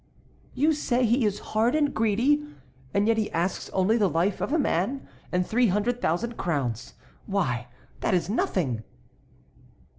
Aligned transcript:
"You 0.55 0.73
say 0.73 1.05
he 1.05 1.25
is 1.25 1.37
hard 1.53 1.75
and 1.75 1.93
greedy—and 1.93 3.07
yet 3.07 3.17
he 3.19 3.29
asks 3.33 3.69
only 3.69 3.97
the 3.97 4.09
life 4.09 4.41
of 4.41 4.51
a 4.51 4.57
man 4.57 5.07
and 5.31 5.45
three 5.45 5.67
hundred 5.67 6.01
thousand 6.01 6.37
crowns. 6.37 6.95
Why, 7.27 7.67
that 7.99 8.15
is 8.15 8.27
nothing!" 8.27 8.81